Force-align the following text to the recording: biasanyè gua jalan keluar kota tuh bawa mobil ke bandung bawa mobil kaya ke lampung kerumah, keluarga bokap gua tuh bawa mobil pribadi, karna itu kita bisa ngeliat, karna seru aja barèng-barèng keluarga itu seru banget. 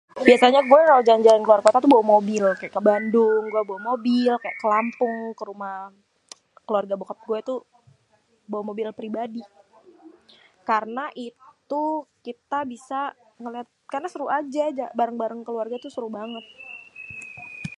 biasanyè 0.27 0.61
gua 0.69 0.81
jalan 1.07 1.43
keluar 1.45 1.61
kota 1.65 1.77
tuh 1.83 1.91
bawa 1.93 2.05
mobil 2.13 2.43
ke 2.75 2.79
bandung 2.89 3.43
bawa 3.53 3.79
mobil 3.89 4.31
kaya 4.41 4.55
ke 4.61 4.65
lampung 4.73 5.15
kerumah, 5.39 5.79
keluarga 6.67 6.93
bokap 6.99 7.19
gua 7.27 7.39
tuh 7.49 7.59
bawa 8.51 8.63
mobil 8.69 8.87
pribadi, 8.99 9.41
karna 10.69 11.05
itu 11.27 11.83
kita 12.25 12.59
bisa 12.73 12.99
ngeliat, 13.43 13.67
karna 13.91 14.07
seru 14.13 14.27
aja 14.39 14.63
barèng-barèng 14.99 15.43
keluarga 15.47 15.75
itu 15.79 15.89
seru 15.95 16.07
banget. 16.19 16.45